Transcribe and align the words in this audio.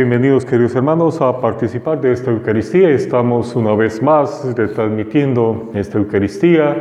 Bienvenidos 0.00 0.46
queridos 0.46 0.74
hermanos 0.74 1.20
a 1.20 1.42
participar 1.42 2.00
de 2.00 2.12
esta 2.12 2.30
Eucaristía. 2.30 2.88
Estamos 2.88 3.54
una 3.54 3.74
vez 3.74 4.02
más 4.02 4.50
retransmitiendo 4.56 5.72
esta 5.74 5.98
Eucaristía 5.98 6.74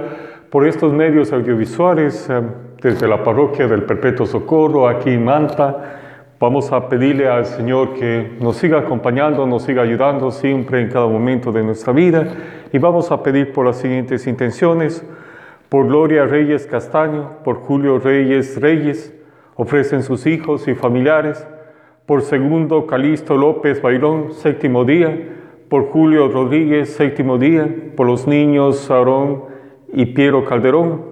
por 0.49 0.65
estos 0.65 0.93
medios 0.93 1.33
audiovisuales 1.33 2.29
eh, 2.29 2.41
desde 2.81 3.09
la 3.09 3.21
parroquia 3.21 3.67
del 3.67 3.83
Perpetuo 3.83 4.25
Socorro 4.25 4.87
aquí 4.87 5.09
en 5.09 5.25
Manta. 5.25 5.99
Vamos 6.39 6.71
a 6.71 6.87
pedirle 6.87 7.27
al 7.27 7.45
Señor 7.45 7.93
que 7.93 8.37
nos 8.39 8.55
siga 8.55 8.79
acompañando, 8.79 9.45
nos 9.45 9.63
siga 9.63 9.81
ayudando 9.81 10.31
siempre 10.31 10.79
en 10.79 10.87
cada 10.87 11.07
momento 11.07 11.51
de 11.51 11.61
nuestra 11.61 11.91
vida 11.91 12.25
y 12.71 12.77
vamos 12.77 13.11
a 13.11 13.21
pedir 13.21 13.51
por 13.51 13.65
las 13.65 13.79
siguientes 13.79 14.27
intenciones. 14.27 15.05
Por 15.67 15.87
Gloria 15.87 16.23
Reyes 16.23 16.65
Castaño, 16.67 17.43
por 17.43 17.57
Julio 17.57 17.99
Reyes 17.99 18.61
Reyes, 18.61 19.13
ofrecen 19.57 20.03
sus 20.03 20.25
hijos 20.25 20.69
y 20.69 20.73
familiares 20.73 21.45
por 22.09 22.23
segundo 22.23 22.87
Calisto 22.87 23.37
López 23.37 23.83
Bailón, 23.83 24.33
séptimo 24.33 24.83
día, 24.83 25.15
por 25.69 25.91
Julio 25.91 26.27
Rodríguez, 26.27 26.95
séptimo 26.95 27.37
día, 27.37 27.69
por 27.95 28.07
los 28.07 28.25
niños 28.25 28.89
Aarón 28.89 29.43
y 29.93 30.07
Piero 30.07 30.43
Calderón, 30.43 31.03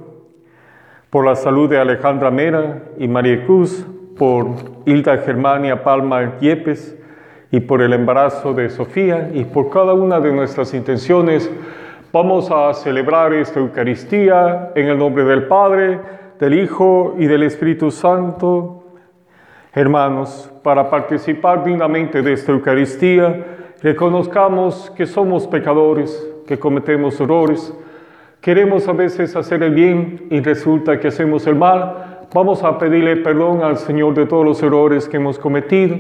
por 1.12 1.24
la 1.24 1.36
salud 1.36 1.70
de 1.70 1.78
Alejandra 1.78 2.32
Mera 2.32 2.86
y 2.98 3.08
María 3.08 3.46
Cruz, 3.46 3.86
por 4.18 4.48
Hilda 4.88 5.20
Germania 5.20 5.84
Palma 5.84 6.40
Yepes. 6.40 6.98
Y 7.52 7.60
por 7.60 7.84
el 7.84 7.94
embarazo 7.94 8.56
de 8.56 8.70
Sofía. 8.72 9.30
Y 9.34 9.46
por 9.46 9.70
cada 9.70 9.94
una 9.94 10.20
de 10.20 10.34
nuestras 10.34 10.74
intenciones, 10.74 11.50
vamos 12.12 12.50
a 12.50 12.74
celebrar 12.74 13.34
esta 13.34 13.60
Eucaristía 13.60 14.72
en 14.74 14.88
el 14.88 14.98
nombre 14.98 15.24
del 15.26 15.46
Padre, 15.46 16.00
del 16.40 16.56
Hijo 16.56 17.16
y 17.20 17.28
del 17.28 17.44
Espíritu 17.44 17.92
Santo. 17.92 18.77
Hermanos, 19.78 20.52
para 20.64 20.90
participar 20.90 21.64
dignamente 21.64 22.24
de 22.24 22.34
esta 22.34 22.52
Eucaristía, 22.52 23.46
reconozcamos 23.84 24.92
que 24.98 25.06
somos 25.06 25.46
pecadores, 25.46 26.28
que 26.48 26.58
cometemos 26.58 27.22
errores, 27.22 27.72
queremos 28.42 28.88
a 28.88 28.94
veces 28.94 29.36
hacer 29.36 29.62
el 29.62 29.76
bien 29.76 30.26
y 30.32 30.42
resulta 30.42 31.00
que 31.00 31.10
hacemos 31.10 31.46
el 31.46 31.58
mal. 31.58 32.26
Vamos 32.34 32.64
a 32.64 32.80
pedirle 32.80 33.18
perdón 33.18 33.62
al 33.62 33.78
Señor 33.78 34.16
de 34.16 34.26
todos 34.26 34.44
los 34.44 34.64
errores 34.64 35.08
que 35.08 35.18
hemos 35.18 35.38
cometido. 35.38 35.96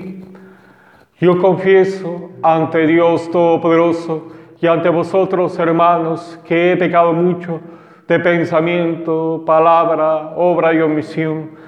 Yo 1.19 1.39
confieso 1.39 2.31
ante 2.41 2.87
Dios 2.87 3.29
Todopoderoso 3.29 4.29
y 4.59 4.65
ante 4.65 4.89
vosotros, 4.89 5.59
hermanos, 5.59 6.39
que 6.45 6.71
he 6.71 6.77
pecado 6.77 7.13
mucho 7.13 7.59
de 8.07 8.19
pensamiento, 8.19 9.43
palabra, 9.45 10.33
obra 10.35 10.73
y 10.73 10.81
omisión 10.81 11.67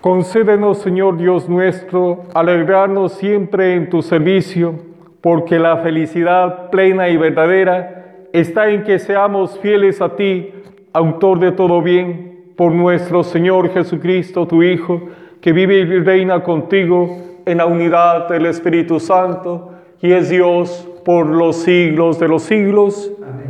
Concédenos, 0.00 0.78
Señor 0.78 1.16
Dios 1.16 1.48
nuestro, 1.48 2.24
alegrarnos 2.32 3.14
siempre 3.14 3.74
en 3.74 3.90
tu 3.90 4.00
servicio, 4.00 4.76
porque 5.20 5.58
la 5.58 5.78
felicidad 5.78 6.70
plena 6.70 7.08
y 7.08 7.16
verdadera 7.16 8.26
está 8.32 8.70
en 8.70 8.84
que 8.84 9.00
seamos 9.00 9.58
fieles 9.58 10.00
a 10.00 10.14
ti, 10.14 10.52
autor 10.92 11.40
de 11.40 11.50
todo 11.50 11.82
bien, 11.82 12.52
por 12.56 12.72
nuestro 12.72 13.24
Señor 13.24 13.70
Jesucristo, 13.70 14.46
tu 14.46 14.62
Hijo, 14.62 15.02
que 15.40 15.52
vive 15.52 15.78
y 15.78 15.84
reina 15.84 16.44
contigo 16.44 17.18
en 17.44 17.58
la 17.58 17.66
unidad 17.66 18.28
del 18.28 18.46
Espíritu 18.46 19.00
Santo, 19.00 19.72
y 20.00 20.12
es 20.12 20.28
Dios 20.28 20.88
por 21.04 21.26
los 21.26 21.56
siglos 21.56 22.20
de 22.20 22.28
los 22.28 22.44
siglos. 22.44 23.10
Amén. 23.20 23.47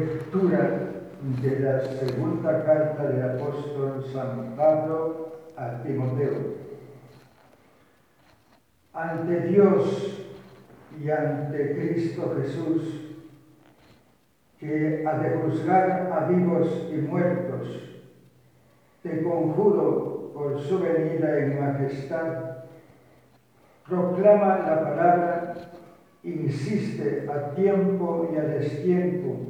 Lectura 0.00 0.92
de 1.42 1.60
la 1.60 1.80
segunda 1.82 2.64
carta 2.64 3.06
del 3.06 3.22
apóstol 3.22 4.02
San 4.12 4.56
Pablo 4.56 5.32
a 5.56 5.82
Timoteo. 5.82 6.60
Ante 8.94 9.40
Dios 9.48 10.24
y 10.98 11.10
ante 11.10 11.76
Cristo 11.76 12.34
Jesús, 12.40 12.82
que 14.58 15.04
ha 15.06 15.18
de 15.18 15.36
juzgar 15.36 16.10
a 16.12 16.26
vivos 16.26 16.88
y 16.90 16.96
muertos, 16.96 17.68
te 19.02 19.22
conjuro 19.22 20.32
por 20.34 20.58
su 20.60 20.80
venida 20.80 21.38
en 21.38 21.60
majestad, 21.60 22.56
proclama 23.86 24.58
la 24.58 24.82
palabra, 24.82 25.54
insiste 26.22 27.28
a 27.30 27.54
tiempo 27.54 28.30
y 28.32 28.36
a 28.36 28.42
destiempo, 28.42 29.49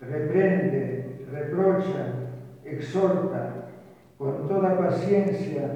reprende, 0.00 1.26
reprocha, 1.30 2.12
exhorta 2.64 3.68
con 4.18 4.48
toda 4.48 4.78
paciencia 4.78 5.70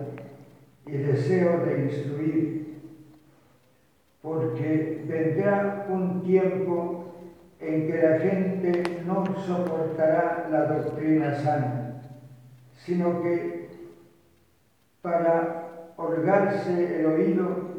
y 0.86 0.92
deseo 0.92 1.64
de 1.64 1.84
instruir, 1.84 2.80
porque 4.22 5.04
vendrá 5.06 5.86
un 5.88 6.22
tiempo 6.22 7.14
en 7.60 7.86
que 7.86 8.02
la 8.02 8.18
gente 8.18 9.02
no 9.06 9.24
soportará 9.46 10.48
la 10.50 10.66
doctrina 10.66 11.34
sana, 11.34 12.02
sino 12.78 13.22
que 13.22 13.68
para 15.02 15.92
holgarse 15.96 17.00
el 17.00 17.06
oído 17.06 17.70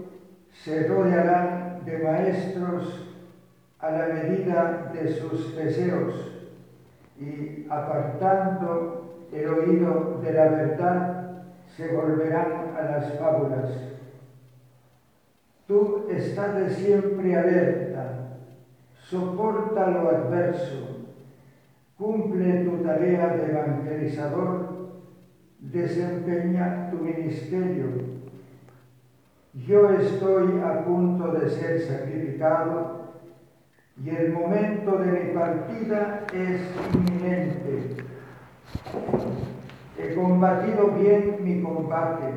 se 0.52 0.88
rodearán 0.88 1.84
de 1.86 1.98
maestros 2.00 3.11
a 3.82 3.90
la 3.90 4.08
medida 4.08 4.92
de 4.94 5.12
sus 5.12 5.56
deseos 5.56 6.14
y 7.20 7.66
apartando 7.70 9.28
el 9.32 9.48
oído 9.48 10.20
de 10.22 10.34
la 10.34 10.46
verdad, 10.50 11.44
se 11.76 11.88
volverán 11.96 12.76
a 12.78 12.84
las 12.84 13.14
fábulas. 13.18 13.72
Tú 15.68 16.06
estás 16.10 16.56
de 16.56 16.70
siempre 16.70 17.36
alerta, 17.36 18.38
soporta 19.10 19.90
lo 19.90 20.10
adverso, 20.10 21.06
cumple 21.98 22.66
tu 22.66 22.84
tarea 22.84 23.36
de 23.36 23.52
evangelizador, 23.52 24.92
desempeña 25.60 26.90
tu 26.92 26.98
ministerio. 26.98 27.88
Yo 29.54 29.90
estoy 29.92 30.60
a 30.62 30.84
punto 30.84 31.32
de 31.32 31.50
ser 31.50 31.82
sacrificado 31.82 33.01
y 34.04 34.10
el 34.10 34.34
momento 34.34 34.98
de 34.98 35.12
mi 35.12 35.34
partida 35.34 36.26
es 36.34 36.62
inminente. 36.94 37.98
He 39.98 40.16
combatido 40.16 40.88
bien 40.92 41.38
mi 41.42 41.62
combate, 41.62 42.34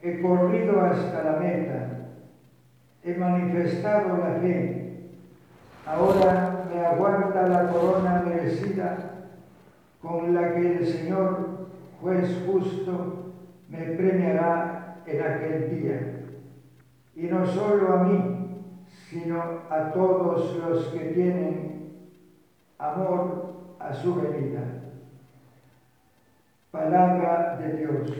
he 0.00 0.22
corrido 0.22 0.80
hasta 0.80 1.22
la 1.22 1.38
meta, 1.38 2.08
he 3.02 3.14
manifestado 3.14 4.16
la 4.16 4.40
fe. 4.40 5.10
Ahora 5.86 6.64
me 6.72 6.80
aguarda 6.80 7.46
la 7.46 7.68
corona 7.68 8.22
merecida 8.26 9.26
con 10.00 10.34
la 10.34 10.54
que 10.54 10.76
el 10.78 10.86
Señor, 10.86 11.68
juez 12.00 12.42
justo, 12.46 13.34
me 13.68 13.78
premiará 13.78 15.02
en 15.06 15.22
aquel 15.22 15.82
día. 15.82 16.22
Y 17.14 17.26
no 17.26 17.46
solo 17.46 17.92
a 17.92 18.04
mí, 18.04 18.33
sino 19.14 19.40
a 19.70 19.92
todos 19.92 20.56
los 20.56 20.86
que 20.86 20.98
tienen 20.98 21.92
amor 22.78 23.54
a 23.78 23.94
su 23.94 24.12
venida. 24.16 24.60
Palabra 26.72 27.56
de 27.60 27.76
Dios. 27.76 28.12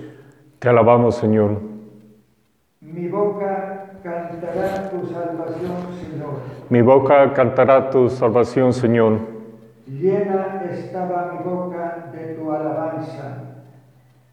Te 0.60 0.68
alabamos, 0.68 1.16
Señor. 1.16 1.60
Mi 2.80 3.08
boca 3.08 3.98
cantará 4.04 4.88
tu 4.90 5.04
salvación, 5.08 5.76
Señor. 6.00 6.34
Mi 6.70 6.80
boca 6.80 7.32
cantará 7.32 7.90
tu 7.90 8.08
salvación, 8.08 8.72
Señor. 8.72 9.18
Llena 9.88 10.62
estaba 10.70 11.32
mi 11.32 11.50
boca 11.50 12.10
de 12.12 12.34
tu 12.34 12.52
alabanza 12.52 13.38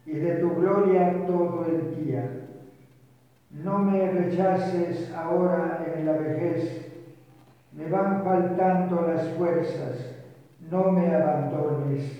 y 0.06 0.12
de 0.12 0.36
tu 0.36 0.54
gloria 0.54 1.26
todo 1.26 1.66
el 1.66 2.04
día. 2.04 2.41
No 3.52 3.78
me 3.78 4.10
rechaces 4.10 5.12
ahora 5.14 5.84
en 5.94 6.06
la 6.06 6.12
vejez, 6.12 6.90
me 7.72 7.88
van 7.88 8.24
faltando 8.24 9.02
las 9.02 9.28
fuerzas, 9.36 10.24
no 10.70 10.90
me 10.90 11.14
abandones. 11.14 12.18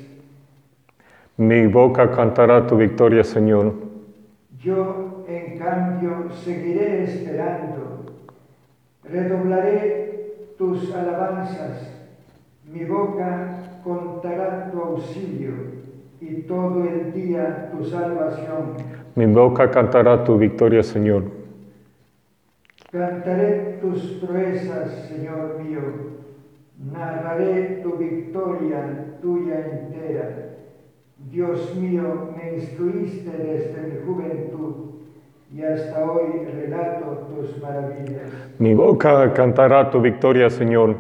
Mi 1.39 1.67
boca 1.67 2.11
cantará 2.11 2.67
tu 2.67 2.77
victoria, 2.77 3.25
Señor. 3.25 3.73
Yo 4.59 5.25
en 5.27 5.59
cambio, 5.59 6.31
seguiré 6.45 7.05
esperando. 7.05 8.05
Redoblaré 9.05 10.53
tus 10.59 10.95
alabanzas. 10.95 11.91
Mi 12.65 12.85
boca 12.85 13.81
contará 13.83 14.71
tu 14.71 14.79
auxilio 14.79 15.53
y 16.21 16.43
todo 16.43 16.85
el 16.85 17.13
día 17.13 17.71
tu 17.73 17.85
salvación. 17.85 19.02
Mi 19.15 19.27
boca 19.27 19.71
cantará 19.71 20.25
tu 20.25 20.39
victoria, 20.39 20.83
Señor. 20.83 21.25
Cantaré 22.91 23.79
tus 23.81 24.01
proezas, 24.25 25.07
Señor 25.09 25.61
mío. 25.63 25.81
Narraré 26.93 27.81
tu 27.83 27.97
victoria 27.97 29.17
tuya 29.21 29.67
entera. 29.67 30.57
Dios 31.31 31.75
mío, 31.77 32.31
me 32.37 32.55
instruiste 32.55 33.31
desde 33.31 33.83
mi 33.83 34.07
juventud 34.07 34.75
y 35.55 35.63
hasta 35.63 36.05
hoy 36.11 36.47
relato 36.47 37.29
tus 37.29 37.61
maravillas. 37.63 38.31
Mi 38.59 38.75
boca 38.75 39.33
cantará 39.35 39.91
tu 39.91 40.01
victoria, 40.01 40.49
Señor. 40.49 40.97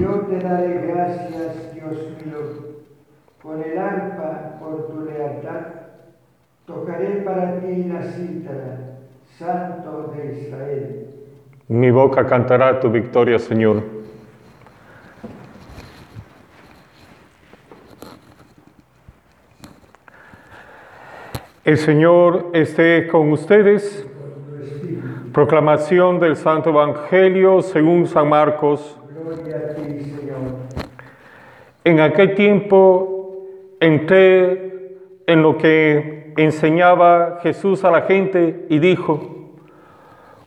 Yo 0.00 0.20
te 0.20 0.38
daré 0.38 0.86
gracias, 0.86 1.74
Dios 1.74 1.96
mío, 2.24 2.38
con 3.42 3.62
el 3.62 3.74
lealtad. 3.74 3.99
Tocaré 6.70 7.22
para 7.24 7.58
ti 7.58 7.84
la 7.88 8.00
cítara, 8.00 8.98
Santo 9.36 10.14
de 10.14 10.40
Israel. 10.40 11.06
Mi 11.66 11.90
boca 11.90 12.24
cantará 12.26 12.78
tu 12.78 12.88
victoria, 12.90 13.40
Señor. 13.40 13.82
El 21.64 21.76
Señor 21.76 22.50
esté 22.52 23.08
con 23.08 23.32
ustedes. 23.32 24.06
Proclamación 25.32 26.20
del 26.20 26.36
Santo 26.36 26.70
Evangelio 26.70 27.62
según 27.62 28.06
San 28.06 28.28
Marcos. 28.28 28.96
Gloria 29.08 29.56
a 29.56 29.74
ti, 29.74 30.04
Señor. 30.04 30.38
En 31.82 31.98
aquel 31.98 32.36
tiempo 32.36 33.48
entré 33.80 34.98
en 35.26 35.42
lo 35.42 35.58
que 35.58 36.19
enseñaba 36.36 37.38
Jesús 37.42 37.84
a 37.84 37.90
la 37.90 38.02
gente 38.02 38.66
y 38.68 38.78
dijo, 38.78 39.20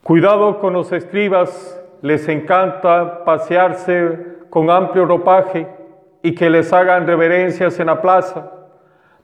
cuidado 0.03 0.59
con 0.59 0.73
los 0.73 0.91
escribas, 0.91 1.79
les 2.01 2.27
encanta 2.27 3.23
pasearse 3.23 4.33
con 4.49 4.69
amplio 4.69 5.05
ropaje 5.05 5.67
y 6.21 6.35
que 6.35 6.49
les 6.49 6.71
hagan 6.73 7.07
reverencias 7.07 7.79
en 7.79 7.87
la 7.87 8.01
plaza. 8.01 8.51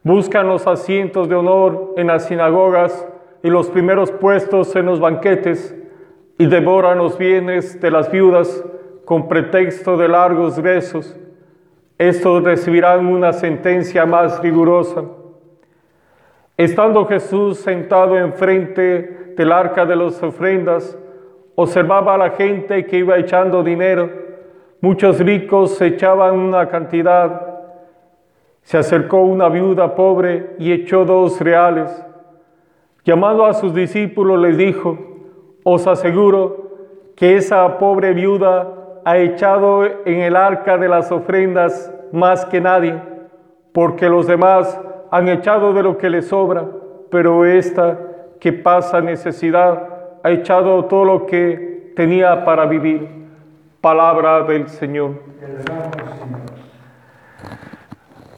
Buscan 0.03 0.47
los 0.47 0.65
asientos 0.65 1.27
de 1.27 1.35
honor 1.35 1.93
en 1.97 2.07
las 2.07 2.25
sinagogas 2.25 3.07
y 3.43 3.49
los 3.49 3.69
primeros 3.69 4.11
puestos 4.11 4.75
en 4.75 4.85
los 4.85 4.99
banquetes 4.99 5.75
y 6.37 6.45
devoran 6.45 6.97
los 6.97 7.17
bienes 7.17 7.79
de 7.81 7.91
las 7.91 8.09
viudas 8.09 8.63
con 9.05 9.27
pretexto 9.27 9.97
de 9.97 10.07
largos 10.07 10.57
rezos. 10.57 11.17
Estos 11.97 12.43
recibirán 12.43 13.07
una 13.07 13.33
sentencia 13.33 14.05
más 14.05 14.41
rigurosa. 14.41 15.03
Estando 16.59 17.05
Jesús 17.05 17.59
sentado 17.59 18.17
enfrente 18.17 19.33
del 19.37 19.49
arca 19.49 19.85
de 19.85 19.95
las 19.95 20.21
ofrendas, 20.21 20.99
observaba 21.55 22.15
a 22.15 22.17
la 22.17 22.31
gente 22.31 22.85
que 22.85 22.97
iba 22.97 23.17
echando 23.17 23.63
dinero. 23.63 24.09
Muchos 24.81 25.19
ricos 25.19 25.79
echaban 25.81 26.37
una 26.37 26.67
cantidad. 26.67 27.61
Se 28.61 28.77
acercó 28.77 29.21
una 29.21 29.47
viuda 29.47 29.95
pobre 29.95 30.57
y 30.59 30.73
echó 30.73 31.05
dos 31.05 31.39
reales. 31.39 32.05
Llamando 33.05 33.45
a 33.45 33.53
sus 33.53 33.73
discípulos 33.73 34.37
les 34.41 34.57
dijo, 34.57 34.97
os 35.63 35.87
aseguro 35.87 36.71
que 37.15 37.37
esa 37.37 37.77
pobre 37.77 38.11
viuda 38.11 38.99
ha 39.05 39.17
echado 39.17 39.85
en 39.85 40.19
el 40.19 40.35
arca 40.35 40.77
de 40.77 40.89
las 40.89 41.09
ofrendas 41.09 41.89
más 42.11 42.45
que 42.47 42.59
nadie, 42.59 43.01
porque 43.71 44.09
los 44.09 44.27
demás 44.27 44.77
han 45.11 45.27
echado 45.29 45.73
de 45.73 45.83
lo 45.83 45.97
que 45.97 46.09
les 46.09 46.27
sobra, 46.27 46.65
pero 47.09 47.45
esta 47.45 47.97
que 48.39 48.53
pasa 48.53 49.01
necesidad 49.01 49.87
ha 50.23 50.31
echado 50.31 50.85
todo 50.85 51.05
lo 51.05 51.25
que 51.25 51.93
tenía 51.95 52.45
para 52.45 52.65
vivir. 52.65 53.07
Palabra 53.81 54.43
del 54.43 54.67
Señor. 54.67 55.11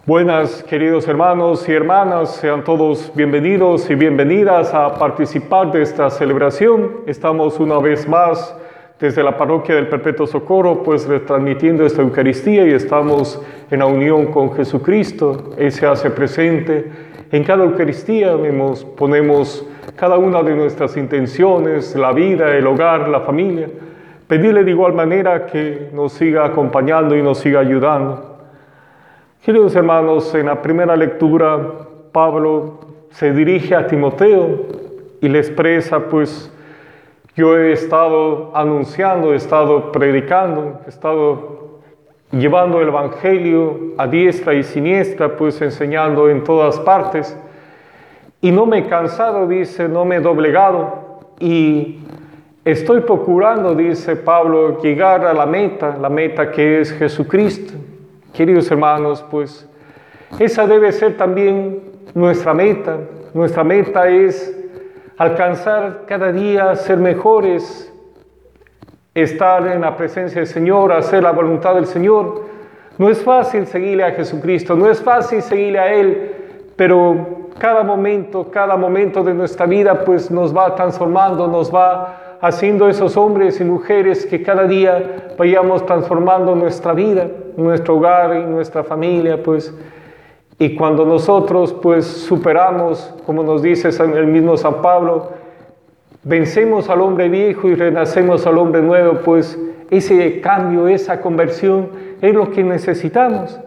Buenas, 0.06 0.64
queridos 0.64 1.08
hermanos 1.08 1.68
y 1.70 1.74
hermanas, 1.74 2.36
sean 2.36 2.64
todos 2.64 3.12
bienvenidos 3.16 3.90
y 3.90 3.96
bienvenidas 3.96 4.74
a 4.74 4.96
participar 4.96 5.72
de 5.72 5.84
esta 5.84 6.10
celebración. 6.10 7.02
Estamos 7.06 7.60
una 7.60 7.80
vez 7.80 8.08
más 8.08 8.56
desde 9.02 9.24
la 9.24 9.36
parroquia 9.36 9.74
del 9.74 9.88
Perpetuo 9.88 10.28
Socorro, 10.28 10.84
pues 10.84 11.08
retransmitiendo 11.08 11.84
esta 11.84 12.04
Eucaristía 12.04 12.68
y 12.68 12.72
estamos 12.72 13.42
en 13.72 13.80
la 13.80 13.88
unión 13.88 14.28
con 14.28 14.54
Jesucristo. 14.54 15.50
Él 15.58 15.72
se 15.72 15.88
hace 15.88 16.12
presente 16.12 16.90
en 17.32 17.44
cada 17.44 17.64
Eucaristía, 17.64 18.36
vemos, 18.36 18.86
ponemos 18.86 19.68
cada 19.96 20.20
una 20.20 20.44
de 20.44 20.56
nuestras 20.56 20.96
intenciones, 20.98 21.96
la 21.96 22.12
vida, 22.12 22.56
el 22.56 22.68
hogar, 22.68 23.10
la 23.10 23.22
familia. 23.22 23.70
Pedirle 24.28 24.64
de 24.64 24.70
igual 24.70 24.94
manera 24.94 25.48
que 25.48 25.90
nos 25.94 26.14
siga 26.14 26.46
acompañando 26.46 27.16
y 27.18 27.24
nos 27.24 27.40
siga 27.40 27.62
ayudando. 27.62 28.38
Queridos 29.44 29.76
hermanos, 29.76 30.36
en 30.36 30.46
la 30.46 30.62
primera 30.62 30.96
lectura 30.96 31.60
Pablo 32.12 32.82
se 33.10 33.34
dirige 33.34 33.74
a 33.74 33.88
Timoteo 33.88 34.68
y 35.22 35.28
le 35.28 35.40
expresa, 35.40 36.02
pues, 36.02 36.52
yo 37.42 37.58
he 37.58 37.72
estado 37.72 38.52
anunciando, 38.54 39.34
he 39.34 39.36
estado 39.36 39.92
predicando, 39.92 40.80
he 40.86 40.90
estado 40.90 41.80
llevando 42.32 42.80
el 42.80 42.90
Evangelio 42.90 43.96
a 43.98 44.06
diestra 44.06 44.54
y 44.54 44.62
siniestra, 44.62 45.36
pues 45.36 45.60
enseñando 45.60 46.30
en 46.30 46.44
todas 46.44 46.80
partes. 46.82 47.36
Y 48.42 48.52
no 48.52 48.68
me 48.68 48.78
he 48.78 48.88
cansado, 48.88 49.48
dice, 49.48 49.90
no 49.90 50.06
me 50.06 50.18
he 50.18 50.20
doblegado. 50.20 51.22
Y 51.40 52.02
estoy 52.64 53.00
procurando, 53.00 53.74
dice 53.74 54.16
Pablo, 54.18 54.80
llegar 54.80 55.26
a 55.26 55.34
la 55.34 55.48
meta, 55.48 55.98
la 56.00 56.10
meta 56.10 56.52
que 56.52 56.82
es 56.82 56.92
Jesucristo. 56.94 57.74
Queridos 58.34 58.70
hermanos, 58.70 59.26
pues 59.32 59.68
esa 60.38 60.68
debe 60.68 60.92
ser 60.92 61.18
también 61.18 61.82
nuestra 62.14 62.54
meta. 62.54 63.00
Nuestra 63.34 63.64
meta 63.64 64.08
es 64.08 64.61
alcanzar 65.22 66.06
cada 66.08 66.32
día, 66.32 66.76
ser 66.76 66.98
mejores, 66.98 67.94
estar 69.14 69.68
en 69.68 69.82
la 69.82 69.96
presencia 69.96 70.42
del 70.42 70.48
Señor, 70.48 70.92
hacer 70.92 71.22
la 71.22 71.32
voluntad 71.32 71.76
del 71.76 71.86
Señor. 71.86 72.46
No 72.98 73.08
es 73.08 73.22
fácil 73.22 73.68
seguirle 73.68 74.04
a 74.04 74.12
Jesucristo, 74.14 74.76
no 74.76 74.90
es 74.90 75.00
fácil 75.00 75.44
seguirle 75.44 75.78
a 75.78 75.94
Él, 75.94 76.32
pero 76.76 77.50
cada 77.60 77.84
momento, 77.84 78.50
cada 78.50 78.76
momento 78.76 79.24
de 79.24 79.36
nuestra 79.36 79.68
vida 79.68 80.04
pues 80.04 80.32
nos 80.32 80.58
va 80.58 80.74
transformando, 80.74 81.48
nos 81.48 81.72
va 81.72 82.38
haciendo 82.42 82.90
esos 82.90 83.16
hombres 83.16 83.62
y 83.62 83.64
mujeres 83.64 84.26
que 84.26 84.42
cada 84.42 84.64
día 84.64 85.34
vayamos 85.38 85.86
transformando 85.86 86.56
nuestra 86.56 86.94
vida, 86.94 87.28
nuestro 87.58 87.98
hogar 87.98 88.38
y 88.38 88.44
nuestra 88.46 88.84
familia, 88.84 89.44
pues. 89.44 89.72
Y 90.62 90.76
cuando 90.76 91.06
nosotros 91.06 91.74
pues 91.74 92.06
superamos, 92.06 93.16
como 93.26 93.42
nos 93.42 93.64
dice 93.64 93.90
el 93.90 94.28
mismo 94.28 94.58
San 94.58 94.80
Pablo, 94.84 95.32
vencemos 96.22 96.88
al 96.88 97.02
hombre 97.02 97.30
viejo 97.30 97.68
y 97.68 97.74
renacemos 97.74 98.46
al 98.46 98.60
hombre 98.60 98.84
nuevo, 98.84 99.22
pues 99.26 99.58
ese 99.90 100.40
cambio, 100.40 100.88
esa 100.88 101.20
conversión 101.20 101.90
es 102.22 102.36
lo 102.36 102.52
que 102.52 102.64
necesitamos. 102.64 103.60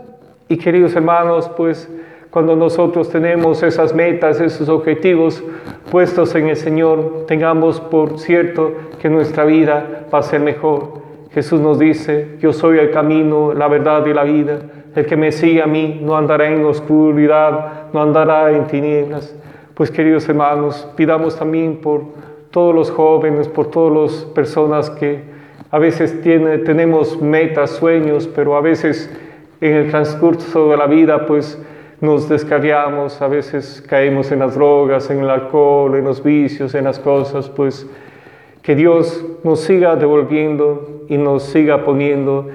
Y 0.48 0.56
queridos 0.56 0.94
hermanos, 0.94 1.50
pues 1.56 1.90
cuando 2.30 2.54
nosotros 2.54 3.10
tenemos 3.10 3.64
esas 3.64 3.92
metas, 3.92 4.40
esos 4.40 4.68
objetivos 4.68 5.42
puestos 5.90 6.32
en 6.36 6.46
el 6.46 6.56
Señor, 6.56 7.24
tengamos 7.26 7.80
por 7.80 8.20
cierto 8.20 8.72
que 9.02 9.10
nuestra 9.10 9.44
vida 9.44 10.06
va 10.14 10.20
a 10.20 10.22
ser 10.22 10.38
mejor. 10.38 11.02
Jesús 11.32 11.60
nos 11.60 11.80
dice, 11.80 12.36
yo 12.40 12.52
soy 12.52 12.78
el 12.78 12.92
camino, 12.92 13.52
la 13.52 13.66
verdad 13.66 14.06
y 14.06 14.14
la 14.14 14.22
vida. 14.22 14.60
El 14.94 15.06
que 15.06 15.16
me 15.16 15.32
sigue 15.32 15.62
a 15.62 15.66
mí 15.66 16.00
no 16.02 16.16
andará 16.16 16.48
en 16.48 16.64
oscuridad, 16.64 17.92
no 17.92 18.02
andará 18.02 18.52
en 18.52 18.66
tinieblas. 18.66 19.34
Pues 19.74 19.90
queridos 19.90 20.28
hermanos, 20.28 20.88
pidamos 20.96 21.36
también 21.36 21.78
por 21.78 22.02
todos 22.50 22.74
los 22.74 22.90
jóvenes, 22.90 23.48
por 23.48 23.70
todas 23.70 24.12
las 24.12 24.24
personas 24.26 24.90
que 24.90 25.22
a 25.70 25.78
veces 25.80 26.22
tiene, 26.22 26.58
tenemos 26.58 27.20
metas, 27.20 27.70
sueños, 27.70 28.28
pero 28.28 28.56
a 28.56 28.60
veces 28.60 29.10
en 29.60 29.72
el 29.74 29.90
transcurso 29.90 30.70
de 30.70 30.76
la 30.76 30.86
vida 30.86 31.26
pues 31.26 31.60
nos 32.00 32.28
descarriamos, 32.28 33.20
a 33.20 33.26
veces 33.26 33.82
caemos 33.88 34.30
en 34.30 34.38
las 34.38 34.54
drogas, 34.54 35.10
en 35.10 35.20
el 35.20 35.30
alcohol, 35.30 35.96
en 35.96 36.04
los 36.04 36.22
vicios, 36.22 36.74
en 36.76 36.84
las 36.84 37.00
cosas, 37.00 37.48
pues 37.48 37.88
que 38.62 38.76
Dios 38.76 39.24
nos 39.42 39.60
siga 39.60 39.96
devolviendo 39.96 41.04
y 41.08 41.18
nos 41.18 41.42
siga 41.42 41.84
poniendo 41.84 42.48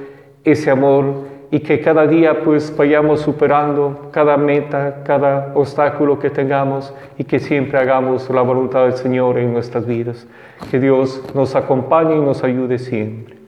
ese 0.43 0.71
amor, 0.71 1.28
y 1.51 1.61
que 1.61 1.81
cada 1.81 2.05
día 2.05 2.43
pues 2.43 2.75
vayamos 2.75 3.21
superando 3.21 4.09
cada 4.11 4.37
meta, 4.37 5.01
cada 5.03 5.51
obstáculo 5.55 6.19
que 6.19 6.29
tengamos 6.29 6.93
y 7.17 7.23
que 7.23 7.39
siempre 7.39 7.79
hagamos 7.79 8.29
la 8.29 8.41
voluntad 8.41 8.83
del 8.83 8.93
Señor 8.93 9.37
en 9.39 9.53
nuestras 9.53 9.85
vidas. 9.85 10.27
Que 10.69 10.79
Dios 10.79 11.23
nos 11.33 11.55
acompañe 11.55 12.15
y 12.15 12.21
nos 12.21 12.43
ayude 12.43 12.77
siempre. 12.77 13.39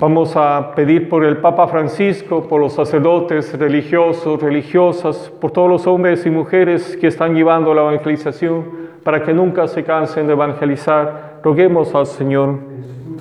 Vamos 0.00 0.34
a 0.36 0.72
pedir 0.74 1.08
por 1.08 1.24
el 1.24 1.36
Papa 1.36 1.68
Francisco, 1.68 2.48
por 2.48 2.60
los 2.60 2.72
sacerdotes 2.72 3.56
religiosos, 3.56 4.42
religiosas, 4.42 5.32
por 5.40 5.52
todos 5.52 5.70
los 5.70 5.86
hombres 5.86 6.26
y 6.26 6.30
mujeres 6.30 6.96
que 6.96 7.06
están 7.06 7.34
llevando 7.34 7.72
la 7.72 7.82
evangelización, 7.82 8.64
para 9.04 9.22
que 9.22 9.32
nunca 9.32 9.68
se 9.68 9.84
cansen 9.84 10.26
de 10.26 10.32
evangelizar. 10.32 11.38
Roguemos 11.44 11.94
al 11.94 12.06
Señor. 12.06 12.58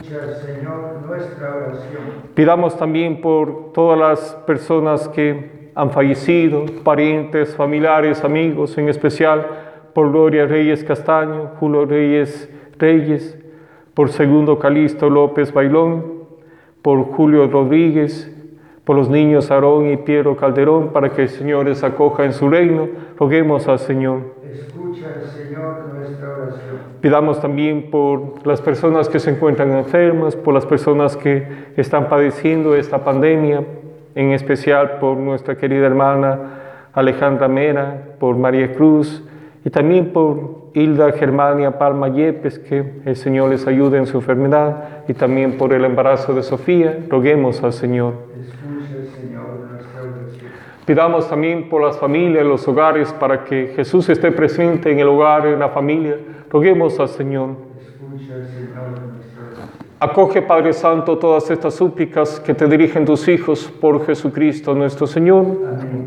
Escucha, 0.03 0.33
Señor, 0.35 1.01
nuestra 1.07 1.55
oración. 1.55 2.03
Pidamos 2.35 2.77
también 2.77 3.21
por 3.21 3.71
todas 3.71 3.97
las 3.97 4.35
personas 4.45 5.07
que 5.07 5.71
han 5.75 5.91
fallecido, 5.91 6.65
parientes, 6.83 7.55
familiares, 7.55 8.21
amigos, 8.25 8.77
en 8.77 8.89
especial 8.89 9.47
por 9.93 10.11
Gloria 10.11 10.45
Reyes 10.45 10.83
Castaño, 10.83 11.51
Julio 11.57 11.85
Reyes 11.85 12.49
Reyes, 12.77 13.37
por 13.93 14.09
Segundo 14.09 14.59
Calisto 14.59 15.09
López 15.09 15.53
Bailón, 15.53 16.25
por 16.81 17.05
Julio 17.05 17.47
Rodríguez, 17.47 18.29
por 18.83 18.97
los 18.97 19.09
niños 19.09 19.51
Aarón 19.51 19.89
y 19.89 19.95
Piero 19.95 20.35
Calderón, 20.35 20.91
para 20.91 21.11
que 21.11 21.23
el 21.23 21.29
Señor 21.29 21.67
les 21.67 21.81
acoja 21.81 22.25
en 22.25 22.33
su 22.33 22.49
reino. 22.49 22.89
Roguemos 23.17 23.69
al 23.69 23.79
Señor. 23.79 24.33
Escucha, 24.51 25.21
Señor, 25.33 25.93
nuestra 25.93 26.29
oración. 26.29 26.72
Pidamos 27.03 27.41
también 27.41 27.91
por 27.91 28.47
las 28.47 28.61
personas 28.61 29.09
que 29.09 29.19
se 29.19 29.31
encuentran 29.31 29.73
enfermas, 29.73 30.37
por 30.37 30.53
las 30.53 30.65
personas 30.65 31.17
que 31.17 31.45
están 31.75 32.07
padeciendo 32.07 32.75
esta 32.75 33.03
pandemia, 33.03 33.61
en 34.15 34.31
especial 34.31 34.99
por 35.01 35.17
nuestra 35.17 35.57
querida 35.57 35.85
hermana 35.85 36.39
Alejandra 36.93 37.49
Mera, 37.49 38.15
por 38.21 38.37
María 38.37 38.71
Cruz 38.71 39.21
y 39.65 39.69
también 39.69 40.13
por 40.13 40.69
Hilda 40.73 41.11
Germania 41.11 41.77
Palma 41.77 42.07
Yepes, 42.07 42.59
que 42.59 43.01
el 43.03 43.17
Señor 43.17 43.49
les 43.49 43.67
ayude 43.67 43.97
en 43.97 44.05
su 44.05 44.19
enfermedad, 44.19 45.03
y 45.09 45.13
también 45.13 45.57
por 45.57 45.73
el 45.73 45.83
embarazo 45.83 46.33
de 46.33 46.41
Sofía, 46.41 46.99
roguemos 47.09 47.61
al 47.63 47.73
Señor. 47.73 48.13
Pidamos 50.85 51.29
también 51.29 51.69
por 51.69 51.81
las 51.81 51.97
familias, 51.97 52.45
los 52.45 52.67
hogares, 52.67 53.13
para 53.13 53.45
que 53.45 53.73
Jesús 53.75 54.09
esté 54.09 54.31
presente 54.31 54.91
en 54.91 54.99
el 54.99 55.07
hogar, 55.07 55.47
en 55.47 55.59
la 55.59 55.69
familia, 55.69 56.17
roguemos 56.49 56.99
al 56.99 57.07
Señor. 57.07 57.51
Acoge, 59.99 60.41
Padre 60.41 60.73
Santo, 60.73 61.17
todas 61.17 61.49
estas 61.49 61.75
súplicas 61.75 62.41
que 62.41 62.53
te 62.53 62.67
dirigen 62.67 63.05
tus 63.05 63.29
hijos 63.29 63.71
por 63.79 64.05
Jesucristo 64.05 64.75
nuestro 64.75 65.07
Señor. 65.07 65.45
Amén. 65.65 66.02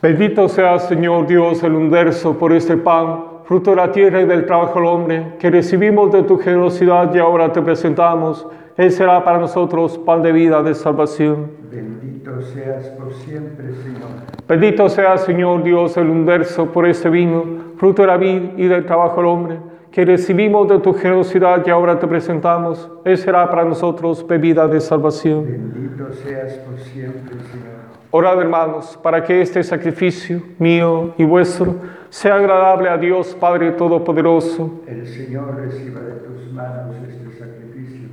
Bendito 0.00 0.48
sea, 0.48 0.78
Señor 0.78 1.26
Dios, 1.26 1.64
el 1.64 1.74
universo, 1.74 2.38
por 2.38 2.52
este 2.52 2.76
pan, 2.76 3.24
fruto 3.42 3.70
de 3.70 3.76
la 3.76 3.90
tierra 3.90 4.20
y 4.20 4.26
del 4.26 4.46
trabajo 4.46 4.78
del 4.78 4.86
hombre, 4.86 5.32
que 5.40 5.50
recibimos 5.50 6.12
de 6.12 6.22
tu 6.22 6.38
generosidad 6.38 7.12
y 7.12 7.18
ahora 7.18 7.50
te 7.52 7.60
presentamos. 7.60 8.46
Él 8.76 8.92
será 8.92 9.24
para 9.24 9.38
nosotros 9.38 9.98
pan 9.98 10.22
de 10.22 10.30
vida, 10.30 10.62
de 10.62 10.76
salvación. 10.76 11.50
Bendito 11.68 12.40
seas 12.42 12.86
por 12.90 13.12
siempre, 13.12 13.72
Señor. 13.82 14.08
Bendito 14.46 14.88
sea, 14.88 15.18
Señor 15.18 15.64
Dios, 15.64 15.96
el 15.96 16.08
universo, 16.08 16.66
por 16.66 16.86
este 16.86 17.10
vino, 17.10 17.44
fruto 17.76 18.02
de 18.02 18.08
la 18.08 18.16
vid 18.18 18.56
y 18.56 18.68
del 18.68 18.86
trabajo 18.86 19.16
del 19.16 19.26
hombre, 19.26 19.58
que 19.90 20.04
recibimos 20.04 20.68
de 20.68 20.78
tu 20.78 20.94
generosidad 20.94 21.66
y 21.66 21.70
ahora 21.70 21.98
te 21.98 22.06
presentamos. 22.06 22.88
Él 23.04 23.18
será 23.18 23.50
para 23.50 23.64
nosotros 23.64 24.24
bebida 24.24 24.68
de 24.68 24.80
salvación. 24.80 25.44
Bendito 25.44 26.12
seas 26.12 26.52
por 26.58 26.78
siempre, 26.78 27.34
Señor. 27.50 27.97
Orad, 28.10 28.40
hermanos, 28.40 28.98
para 29.02 29.22
que 29.22 29.42
este 29.42 29.62
sacrificio 29.62 30.42
mío 30.58 31.12
y 31.18 31.24
vuestro 31.24 31.76
sea 32.08 32.36
agradable 32.36 32.88
a 32.88 32.96
Dios 32.96 33.36
Padre 33.38 33.72
Todopoderoso. 33.72 34.80
El 34.86 35.06
Señor 35.06 35.56
reciba 35.56 36.00
de 36.00 36.12
tus 36.12 36.50
manos 36.50 36.96
este 37.06 37.38
sacrificio 37.38 38.08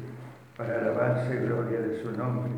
para 0.58 0.80
alabanza 0.80 1.34
y 1.34 1.38
gloria 1.46 1.80
de 1.80 2.02
su 2.02 2.12
nombre, 2.12 2.52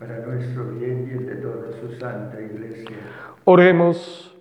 para 0.00 0.18
nuestro 0.18 0.64
bien 0.72 1.08
y 1.08 1.16
el 1.16 1.26
de 1.26 1.36
toda 1.36 1.70
su 1.80 1.96
santa 1.96 2.40
iglesia. 2.40 2.96
Oremos. 3.44 4.36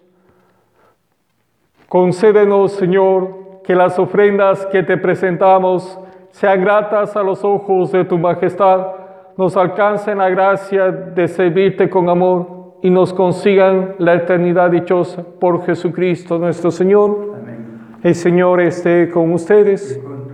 Concédenos, 1.87 2.71
Señor, 2.71 3.61
que 3.63 3.75
las 3.75 3.99
ofrendas 3.99 4.65
que 4.71 4.81
te 4.81 4.97
presentamos 4.97 5.99
sean 6.31 6.61
gratas 6.61 7.15
a 7.15 7.21
los 7.21 7.43
ojos 7.43 7.91
de 7.91 8.05
tu 8.05 8.17
majestad, 8.17 8.98
nos 9.39 9.55
alcancen 9.55 10.17
la 10.17 10.29
gracia 10.29 10.91
de 10.91 11.25
servirte 11.29 11.89
con 11.89 12.09
amor 12.09 12.73
y 12.81 12.89
nos 12.89 13.13
consigan 13.13 13.95
la 13.97 14.15
eternidad 14.15 14.69
dichosa 14.69 15.23
por 15.39 15.65
Jesucristo 15.65 16.37
nuestro 16.37 16.71
Señor. 16.71 17.37
Amén. 17.41 17.99
El 18.03 18.15
Señor 18.15 18.59
esté 18.59 19.09
con 19.09 19.31
Y 19.31 19.35
ustedes. 19.35 19.97
con 20.03 20.27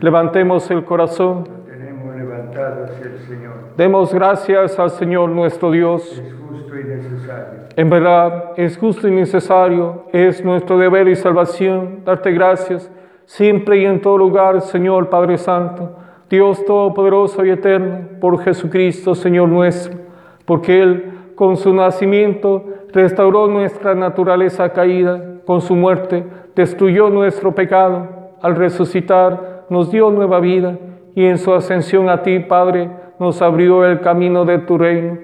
Levantemos 0.00 0.68
el 0.72 0.84
corazón. 0.84 1.44
lo 1.44 1.72
tenemos 1.72 2.16
levantado 2.16 2.86
hacia 2.86 3.06
el 3.06 3.18
Señor. 3.20 3.52
Demos 3.76 4.12
gracias 4.12 4.80
al 4.80 4.90
Señor 4.90 5.30
nuestro 5.30 5.70
Dios. 5.70 6.02
Es 6.20 6.34
justo 6.34 6.76
y 6.76 6.84
necesario. 6.88 7.54
En 7.76 7.88
verdad, 7.88 8.52
es 8.56 8.76
justo 8.76 9.06
y 9.06 9.12
necesario, 9.12 10.06
es 10.12 10.44
nuestro 10.44 10.76
deber 10.76 11.06
y 11.06 11.14
salvación 11.14 12.00
darte 12.04 12.32
gracias 12.32 12.90
siempre 13.26 13.78
y 13.78 13.84
en 13.84 14.00
todo 14.00 14.18
lugar, 14.18 14.60
Señor 14.60 15.08
Padre 15.08 15.38
Santo, 15.38 16.03
Dios 16.30 16.64
Todopoderoso 16.64 17.44
y 17.44 17.50
Eterno, 17.50 18.18
por 18.20 18.42
Jesucristo, 18.42 19.14
Señor 19.14 19.48
nuestro, 19.48 19.98
porque 20.44 20.82
Él, 20.82 21.12
con 21.34 21.56
su 21.56 21.74
nacimiento, 21.74 22.64
restauró 22.92 23.48
nuestra 23.48 23.94
naturaleza 23.94 24.70
caída, 24.70 25.40
con 25.44 25.60
su 25.60 25.74
muerte, 25.74 26.24
destruyó 26.54 27.10
nuestro 27.10 27.54
pecado, 27.54 28.08
al 28.40 28.56
resucitar, 28.56 29.64
nos 29.68 29.90
dio 29.90 30.10
nueva 30.10 30.40
vida, 30.40 30.78
y 31.14 31.24
en 31.24 31.38
su 31.38 31.52
ascensión 31.52 32.08
a 32.08 32.22
ti, 32.22 32.40
Padre, 32.40 32.90
nos 33.18 33.40
abrió 33.42 33.84
el 33.84 34.00
camino 34.00 34.44
de 34.44 34.58
tu 34.58 34.78
reino. 34.78 35.18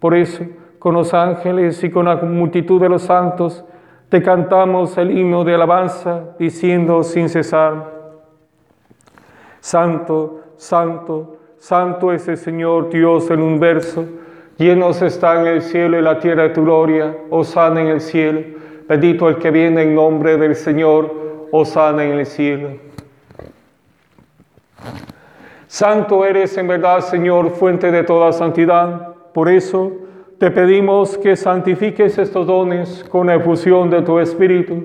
Por 0.00 0.14
eso, 0.14 0.44
con 0.78 0.94
los 0.94 1.14
ángeles 1.14 1.82
y 1.84 1.90
con 1.90 2.06
la 2.06 2.16
multitud 2.16 2.80
de 2.80 2.88
los 2.88 3.02
santos, 3.02 3.64
te 4.08 4.22
cantamos 4.22 4.96
el 4.98 5.16
himno 5.16 5.44
de 5.44 5.54
alabanza, 5.54 6.36
diciendo 6.38 7.02
sin 7.02 7.28
cesar, 7.28 7.96
Santo, 9.60 10.42
Santo, 10.56 11.36
Santo 11.58 12.12
es 12.12 12.28
el 12.28 12.36
Señor 12.36 12.90
Dios 12.90 13.28
del 13.28 13.40
universo, 13.40 14.04
llenos 14.58 15.02
está 15.02 15.40
en 15.40 15.46
el 15.46 15.62
cielo 15.62 15.98
y 15.98 16.02
la 16.02 16.18
tierra 16.18 16.44
de 16.44 16.50
tu 16.50 16.64
gloria, 16.64 17.16
sana 17.44 17.80
en 17.80 17.88
el 17.88 18.00
cielo, 18.00 18.40
bendito 18.88 19.28
el 19.28 19.36
que 19.36 19.50
viene 19.50 19.82
en 19.82 19.94
nombre 19.94 20.36
del 20.36 20.54
Señor, 20.54 21.48
sana 21.64 22.04
en 22.04 22.18
el 22.18 22.26
cielo. 22.26 22.70
Santo 25.66 26.24
eres 26.24 26.56
en 26.56 26.68
verdad, 26.68 27.00
Señor, 27.00 27.50
fuente 27.50 27.90
de 27.90 28.02
toda 28.02 28.32
santidad. 28.32 29.14
Por 29.32 29.48
eso 29.48 29.92
te 30.38 30.50
pedimos 30.50 31.18
que 31.18 31.36
santifiques 31.36 32.18
estos 32.18 32.46
dones 32.46 33.04
con 33.10 33.26
la 33.26 33.34
efusión 33.34 33.90
de 33.90 34.02
tu 34.02 34.18
Espíritu, 34.18 34.84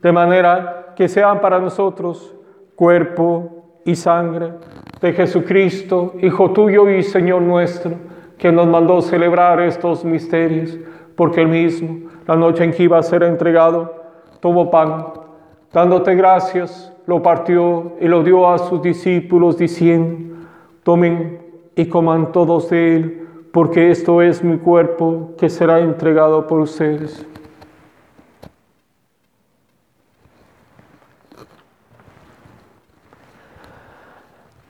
de 0.00 0.12
manera 0.12 0.94
que 0.96 1.08
sean 1.08 1.40
para 1.40 1.58
nosotros 1.58 2.34
cuerpo 2.76 3.49
y 3.84 3.94
sangre 3.94 4.52
de 5.00 5.12
Jesucristo, 5.12 6.14
Hijo 6.20 6.50
tuyo 6.50 6.88
y 6.88 7.02
Señor 7.02 7.42
nuestro, 7.42 7.92
que 8.38 8.52
nos 8.52 8.66
mandó 8.66 9.02
celebrar 9.02 9.60
estos 9.60 10.04
misterios, 10.04 10.78
porque 11.14 11.42
él 11.42 11.48
mismo, 11.48 12.10
la 12.26 12.36
noche 12.36 12.64
en 12.64 12.72
que 12.72 12.84
iba 12.84 12.98
a 12.98 13.02
ser 13.02 13.22
entregado, 13.22 13.94
tomó 14.40 14.70
pan, 14.70 15.06
dándote 15.72 16.14
gracias, 16.14 16.92
lo 17.06 17.22
partió 17.22 17.92
y 18.00 18.08
lo 18.08 18.22
dio 18.22 18.48
a 18.48 18.58
sus 18.58 18.82
discípulos, 18.82 19.58
diciendo, 19.58 20.36
tomen 20.82 21.40
y 21.76 21.86
coman 21.86 22.32
todos 22.32 22.70
de 22.70 22.96
él, 22.96 23.28
porque 23.52 23.90
esto 23.90 24.22
es 24.22 24.44
mi 24.44 24.58
cuerpo 24.58 25.32
que 25.36 25.48
será 25.50 25.80
entregado 25.80 26.46
por 26.46 26.60
ustedes. 26.60 27.26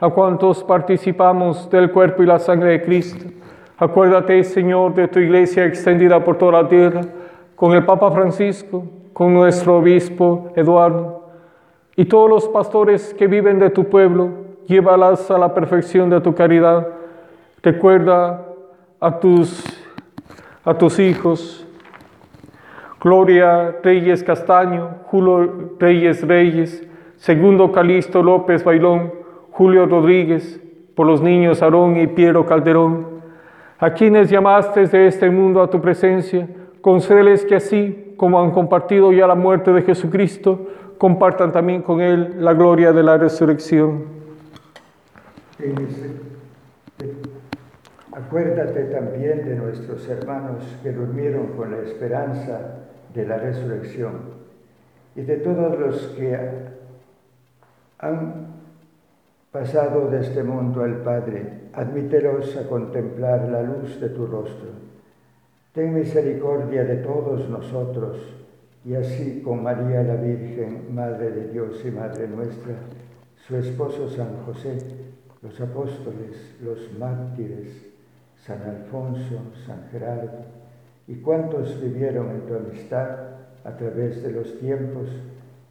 a 0.00 0.08
cuantos 0.10 0.62
participamos 0.64 1.70
del 1.70 1.90
cuerpo 1.90 2.22
y 2.22 2.26
la 2.26 2.38
sangre 2.38 2.70
de 2.70 2.82
Cristo. 2.82 3.26
Acuérdate, 3.78 4.42
Señor, 4.44 4.94
de 4.94 5.08
tu 5.08 5.18
iglesia 5.18 5.64
extendida 5.64 6.22
por 6.22 6.38
toda 6.38 6.62
la 6.62 6.68
tierra, 6.68 7.02
con 7.54 7.72
el 7.72 7.84
Papa 7.84 8.10
Francisco, 8.10 8.84
con 9.12 9.32
nuestro 9.32 9.78
obispo 9.78 10.52
Eduardo 10.56 11.26
y 11.96 12.04
todos 12.04 12.28
los 12.28 12.48
pastores 12.48 13.14
que 13.14 13.26
viven 13.26 13.58
de 13.58 13.70
tu 13.70 13.84
pueblo, 13.84 14.28
llévalas 14.66 15.30
a 15.30 15.38
la 15.38 15.54
perfección 15.54 16.10
de 16.10 16.20
tu 16.20 16.34
caridad. 16.34 16.86
Recuerda 17.62 18.46
a 19.00 19.18
tus, 19.18 19.64
a 20.62 20.74
tus 20.74 20.98
hijos, 20.98 21.66
Gloria 23.00 23.76
Reyes 23.82 24.22
Castaño, 24.22 24.96
Julio 25.06 25.70
Reyes 25.78 26.26
Reyes, 26.26 26.86
Segundo 27.16 27.72
Calisto 27.72 28.22
López 28.22 28.62
Bailón, 28.62 29.12
Julio 29.56 29.86
Rodríguez, 29.86 30.60
por 30.94 31.06
los 31.06 31.22
niños 31.22 31.62
Aarón 31.62 31.96
y 31.96 32.06
Piero 32.08 32.44
Calderón, 32.44 33.22
a 33.78 33.94
quienes 33.94 34.28
llamaste 34.28 34.86
de 34.86 35.06
este 35.06 35.30
mundo 35.30 35.62
a 35.62 35.70
tu 35.70 35.80
presencia, 35.80 36.46
concédeles 36.82 37.42
que 37.46 37.54
así 37.54 38.12
como 38.18 38.38
han 38.38 38.50
compartido 38.50 39.14
ya 39.14 39.26
la 39.26 39.34
muerte 39.34 39.72
de 39.72 39.80
Jesucristo, 39.80 40.68
compartan 40.98 41.52
también 41.52 41.80
con 41.80 42.02
Él 42.02 42.34
la 42.44 42.52
gloria 42.52 42.92
de 42.92 43.02
la 43.02 43.16
resurrección. 43.16 44.04
Acuérdate 48.12 48.82
también 48.84 49.42
de 49.48 49.54
nuestros 49.54 50.06
hermanos 50.06 50.64
que 50.82 50.92
durmieron 50.92 51.46
con 51.56 51.70
la 51.70 51.78
esperanza 51.78 52.82
de 53.14 53.26
la 53.26 53.38
resurrección 53.38 54.20
y 55.14 55.22
de 55.22 55.36
todos 55.38 55.78
los 55.78 56.08
que 56.08 56.36
han 57.98 58.65
pasado 59.56 60.10
de 60.10 60.20
este 60.20 60.42
mundo 60.42 60.82
al 60.82 60.98
Padre, 60.98 61.70
admítelos 61.72 62.54
a 62.58 62.68
contemplar 62.68 63.48
la 63.48 63.62
luz 63.62 63.98
de 63.98 64.10
tu 64.10 64.26
rostro. 64.26 64.68
Ten 65.72 65.94
misericordia 65.94 66.84
de 66.84 66.96
todos 66.96 67.48
nosotros 67.48 68.18
y 68.84 68.92
así 68.92 69.40
con 69.42 69.62
María 69.62 70.02
la 70.02 70.16
Virgen, 70.16 70.94
Madre 70.94 71.30
de 71.30 71.48
Dios 71.52 71.82
y 71.86 71.90
Madre 71.90 72.28
nuestra, 72.28 72.74
su 73.48 73.56
esposo 73.56 74.10
San 74.10 74.44
José, 74.44 74.76
los 75.40 75.58
apóstoles, 75.58 76.56
los 76.62 76.92
mártires, 76.98 77.72
San 78.36 78.60
Alfonso, 78.60 79.40
San 79.66 79.88
Gerardo, 79.90 80.44
y 81.08 81.14
cuantos 81.14 81.80
vivieron 81.80 82.28
en 82.30 82.40
tu 82.42 82.56
amistad 82.56 83.08
a 83.64 83.74
través 83.74 84.22
de 84.22 84.32
los 84.32 84.58
tiempos, 84.58 85.08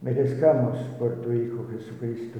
merezcamos 0.01 0.75
por 0.97 1.21
tu 1.21 1.31
Hijo 1.31 1.67
Jesucristo 1.69 2.39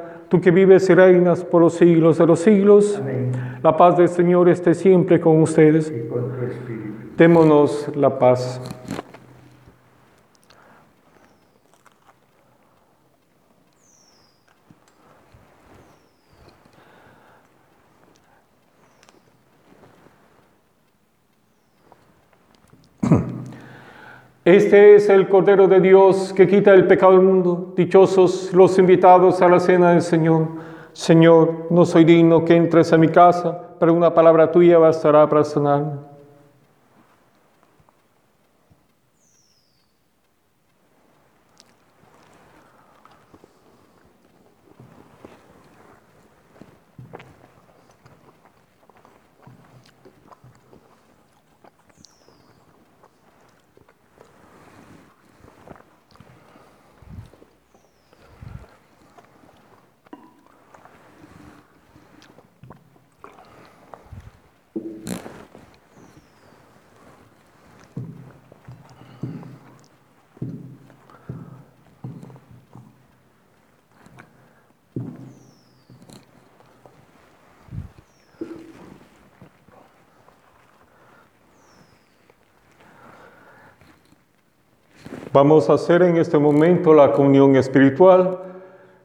tú 0.31 0.39
que 0.39 0.49
vives 0.49 0.89
y 0.89 0.93
reinas 0.93 1.43
por 1.43 1.61
los 1.61 1.73
siglos 1.73 2.17
de 2.17 2.25
los 2.25 2.39
siglos. 2.39 2.97
Amén. 2.97 3.31
La 3.61 3.75
paz 3.75 3.97
del 3.97 4.07
Señor 4.07 4.47
esté 4.47 4.73
siempre 4.73 5.19
con 5.19 5.41
ustedes. 5.41 5.91
Y 5.93 6.07
con 6.07 6.31
tu 6.31 6.45
espíritu. 6.45 6.93
Démonos 7.17 7.91
la 7.97 8.17
paz. 8.17 8.61
Este 24.51 24.95
es 24.95 25.07
el 25.07 25.29
Cordero 25.29 25.69
de 25.69 25.79
Dios 25.79 26.33
que 26.33 26.45
quita 26.45 26.73
el 26.73 26.85
pecado 26.85 27.13
del 27.13 27.21
mundo. 27.21 27.73
Dichosos 27.77 28.51
los 28.51 28.77
invitados 28.77 29.41
a 29.41 29.47
la 29.47 29.61
cena 29.61 29.91
del 29.91 30.01
Señor. 30.01 30.45
Señor, 30.91 31.67
no 31.69 31.85
soy 31.85 32.03
digno 32.03 32.43
que 32.43 32.57
entres 32.57 32.91
a 32.91 32.97
mi 32.97 33.07
casa, 33.07 33.75
pero 33.79 33.93
una 33.93 34.13
palabra 34.13 34.51
tuya 34.51 34.77
bastará 34.77 35.29
para 35.29 35.45
sanarme. 35.45 36.10
Vamos 85.33 85.69
a 85.69 85.75
hacer 85.75 86.01
en 86.01 86.17
este 86.17 86.37
momento 86.37 86.93
la 86.93 87.13
comunión 87.13 87.55
espiritual. 87.55 88.37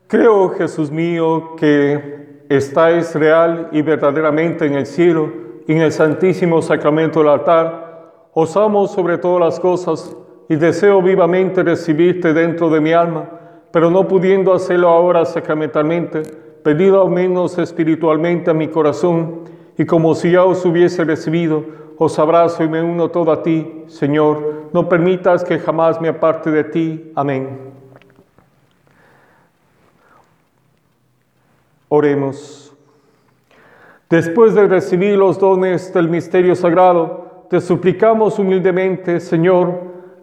Creo, 0.09 0.49
Jesús 0.49 0.91
mío, 0.91 1.55
que 1.57 2.43
estáis 2.49 3.15
real 3.15 3.69
y 3.71 3.83
verdaderamente 3.83 4.67
en 4.67 4.75
el 4.75 4.87
cielo, 4.87 5.31
en 5.69 5.79
el 5.83 5.93
santísimo 5.93 6.61
sacramento 6.63 7.21
del 7.21 7.29
altar. 7.29 8.11
Os 8.35 8.57
amo 8.57 8.89
sobre 8.89 9.19
todas 9.19 9.41
las 9.41 9.61
cosas 9.61 10.17
y 10.49 10.57
deseo 10.57 11.01
vivamente 11.01 11.63
recibirte 11.63 12.33
dentro 12.33 12.71
de 12.71 12.81
mi 12.81 12.93
alma, 12.93 13.31
pero 13.71 13.89
no 13.89 14.09
pudiendo 14.09 14.53
hacerlo 14.53 14.89
ahora 14.89 15.25
sacramentalmente, 15.27 16.23
pedido 16.65 17.03
al 17.03 17.11
menos 17.11 17.57
espiritualmente 17.57 18.51
a 18.51 18.55
mi 18.55 18.67
corazón, 18.67 19.43
y 19.79 19.85
como 19.85 20.17
si 20.17 20.33
ya 20.33 20.43
os 20.43 20.65
hubiese 20.65 21.05
recibido, 21.05 21.86
os 21.99 22.19
abrazo 22.19 22.63
y 22.63 22.69
me 22.69 22.83
uno 22.83 23.11
todo 23.11 23.33
a 23.33 23.43
ti, 23.43 23.85
Señor. 23.87 24.69
No 24.73 24.89
permitas 24.89 25.43
que 25.45 25.59
jamás 25.59 26.01
me 26.01 26.09
aparte 26.09 26.51
de 26.51 26.65
ti. 26.65 27.13
Amén. 27.15 27.59
Oremos. 31.89 32.75
Después 34.11 34.55
de 34.55 34.67
recibir 34.67 35.17
los 35.17 35.39
dones 35.39 35.93
del 35.93 36.09
misterio 36.09 36.55
sagrado, 36.55 37.47
te 37.51 37.61
suplicamos 37.61 38.39
humildemente, 38.39 39.21
Señor, 39.21 39.81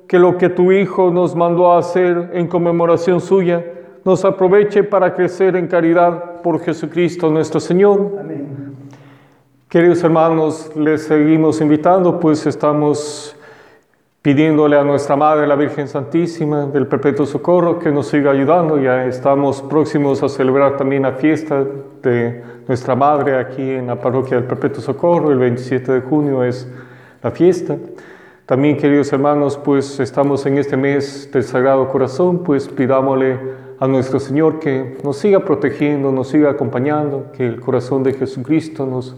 que 0.07 0.19
lo 0.19 0.37
que 0.37 0.49
tu 0.49 0.71
Hijo 0.71 1.09
nos 1.09 1.35
mandó 1.35 1.71
a 1.71 1.79
hacer 1.79 2.31
en 2.33 2.47
conmemoración 2.47 3.19
suya, 3.19 3.63
nos 4.05 4.23
aproveche 4.25 4.83
para 4.83 5.13
crecer 5.13 5.55
en 5.55 5.67
caridad 5.67 6.41
por 6.41 6.59
Jesucristo 6.59 7.29
nuestro 7.29 7.59
Señor. 7.59 8.17
Amén. 8.19 8.42
Queridos 9.73 10.03
hermanos, 10.03 10.69
les 10.75 11.01
seguimos 11.05 11.59
invitando, 11.59 12.19
pues 12.19 12.45
estamos 12.45 13.35
pidiéndole 14.21 14.77
a 14.77 14.83
nuestra 14.83 15.15
Madre, 15.15 15.47
la 15.47 15.55
Virgen 15.55 15.87
Santísima 15.87 16.67
del 16.67 16.85
Perpetuo 16.85 17.25
Socorro, 17.25 17.79
que 17.79 17.89
nos 17.89 18.05
siga 18.05 18.29
ayudando. 18.29 18.79
Ya 18.79 19.07
estamos 19.07 19.63
próximos 19.63 20.21
a 20.21 20.29
celebrar 20.29 20.77
también 20.77 21.01
la 21.01 21.13
fiesta 21.13 21.65
de 22.03 22.43
nuestra 22.67 22.95
Madre 22.95 23.35
aquí 23.35 23.67
en 23.67 23.87
la 23.87 23.99
parroquia 23.99 24.37
del 24.37 24.45
Perpetuo 24.45 24.79
Socorro. 24.79 25.31
El 25.31 25.39
27 25.39 25.91
de 25.91 26.01
junio 26.01 26.43
es 26.43 26.67
la 27.23 27.31
fiesta. 27.31 27.75
También, 28.45 28.77
queridos 28.77 29.11
hermanos, 29.11 29.57
pues 29.57 29.99
estamos 29.99 30.45
en 30.45 30.59
este 30.59 30.77
mes 30.77 31.31
del 31.33 31.43
Sagrado 31.43 31.89
Corazón, 31.89 32.43
pues 32.43 32.67
pidámosle 32.69 33.39
a 33.79 33.87
nuestro 33.87 34.19
Señor 34.19 34.59
que 34.59 34.99
nos 35.03 35.17
siga 35.17 35.39
protegiendo, 35.39 36.11
nos 36.11 36.27
siga 36.27 36.51
acompañando, 36.51 37.31
que 37.35 37.47
el 37.47 37.59
corazón 37.59 38.03
de 38.03 38.13
Jesucristo 38.13 38.85
nos 38.85 39.15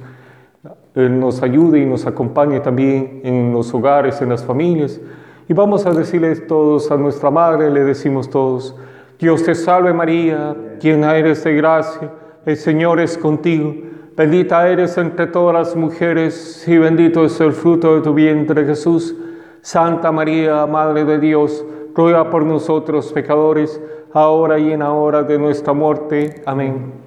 él 0.95 1.19
nos 1.19 1.43
ayude 1.43 1.79
y 1.79 1.85
nos 1.85 2.05
acompañe 2.05 2.61
también 2.61 3.21
en 3.23 3.51
los 3.51 3.73
hogares, 3.73 4.21
en 4.21 4.29
las 4.29 4.43
familias. 4.43 4.99
Y 5.47 5.53
vamos 5.53 5.85
a 5.85 5.91
decirles 5.91 6.47
todos 6.47 6.89
a 6.89 6.97
nuestra 6.97 7.29
Madre, 7.29 7.69
le 7.69 7.83
decimos 7.83 8.29
todos, 8.29 8.75
Dios 9.19 9.43
te 9.43 9.53
salve 9.55 9.93
María, 9.93 10.55
llena 10.81 11.15
eres 11.15 11.43
de 11.43 11.55
gracia, 11.55 12.11
el 12.45 12.57
Señor 12.57 12.99
es 12.99 13.17
contigo, 13.17 13.75
bendita 14.15 14.67
eres 14.67 14.97
entre 14.97 15.27
todas 15.27 15.53
las 15.53 15.75
mujeres 15.75 16.65
y 16.67 16.77
bendito 16.77 17.25
es 17.25 17.39
el 17.41 17.51
fruto 17.51 17.95
de 17.95 18.01
tu 18.01 18.13
vientre 18.13 18.65
Jesús. 18.65 19.15
Santa 19.61 20.11
María, 20.11 20.65
Madre 20.65 21.05
de 21.05 21.19
Dios, 21.19 21.65
ruega 21.93 22.29
por 22.29 22.45
nosotros 22.45 23.11
pecadores, 23.11 23.81
ahora 24.13 24.59
y 24.59 24.71
en 24.71 24.79
la 24.79 24.91
hora 24.91 25.23
de 25.23 25.37
nuestra 25.37 25.73
muerte. 25.73 26.41
Amén. 26.45 27.04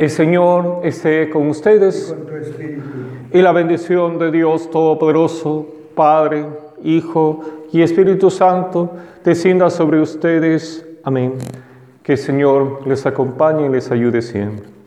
El 0.00 0.08
Señor 0.08 0.80
esté 0.82 1.28
con 1.28 1.50
ustedes 1.50 2.16
y, 3.32 3.36
y 3.36 3.42
la 3.42 3.52
bendición 3.52 4.18
de 4.18 4.30
Dios 4.30 4.70
Todopoderoso, 4.70 5.66
Padre, 5.94 6.46
Hijo 6.82 7.40
y 7.70 7.82
Espíritu 7.82 8.30
Santo, 8.30 8.92
descienda 9.22 9.68
sobre 9.68 10.00
ustedes. 10.00 10.86
Amén. 11.02 11.34
Que 12.02 12.12
el 12.12 12.18
Señor 12.18 12.86
les 12.86 13.04
acompañe 13.04 13.66
y 13.66 13.68
les 13.68 13.90
ayude 13.90 14.22
siempre. 14.22 14.79